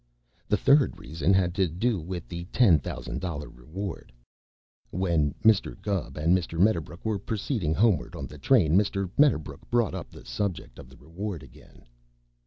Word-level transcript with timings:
The 0.47 0.57
third 0.57 0.97
reason 0.97 1.31
had 1.31 1.53
to 1.53 1.67
do 1.67 1.99
with 1.99 2.27
the 2.27 2.45
ten 2.45 2.79
thousand 2.79 3.21
dollar 3.21 3.47
reward. 3.49 4.11
When 4.89 5.35
Mr. 5.45 5.79
Gubb 5.79 6.17
and 6.17 6.35
Mr. 6.35 6.57
Medderbrook 6.59 7.05
were 7.05 7.19
proceeding 7.19 7.75
homeward 7.75 8.15
on 8.15 8.25
the 8.25 8.39
train, 8.39 8.75
Mr. 8.75 9.11
Medderbrook 9.19 9.69
brought 9.69 9.93
up 9.93 10.09
the 10.09 10.25
subject 10.25 10.79
of 10.79 10.89
the 10.89 10.97
reward 10.97 11.43
again. 11.43 11.85